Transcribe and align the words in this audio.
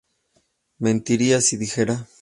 mentiría 0.79 1.41
si 1.41 1.57
dijera 1.57 2.07